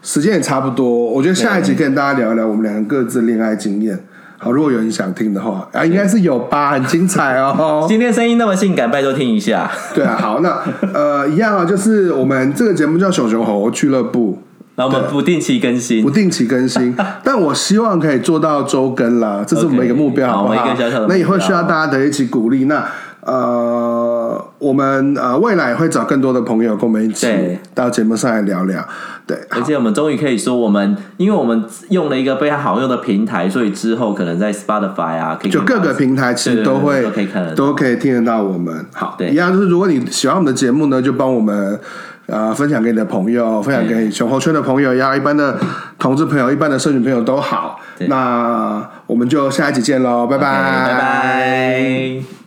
[0.03, 3.97] 时间也差不多，我觉得下一集跟大家聊一聊我们两个各自恋爱经验。
[4.37, 7.83] 好，如果有人想听的话，啊，应该是有吧，很精彩哦。
[7.89, 9.69] 今天声音那么性感，拜托听一下。
[9.95, 10.61] 对啊，好，那
[10.93, 14.37] 呃，一样啊，就是我们这个节目叫熊熊猴俱乐部，
[14.75, 20.75] 那我们不定期更新，不定期更新， 但我希望可以做到周更啦，这是我们一个目标，好不好？
[21.09, 22.65] 那以后需要大家的一起鼓励。
[22.65, 22.85] 那
[23.21, 24.08] 呃，
[24.57, 28.85] 我们呃未来会找更多的朋友跟我们一起到节目上来聊聊。
[29.25, 38.85] 对，而且我们终于可以说，我们因为我们用了一个非常好用的平台，所以之后可能在 Spotify 啊，可以就各个平台其实都会都可以看，都可以听得到我们。
[38.93, 41.79] 好，对，一样就是如果你喜欢我们的节目呢，就帮我们
[42.25, 45.57] 呃分享给你的朋友，分享给熊猴圈的朋友，然后一般的
[45.99, 47.79] 同志朋友、一般的社群朋友都好。
[48.07, 50.43] 那我们就下一集见喽，拜拜，
[50.87, 52.38] 拜拜。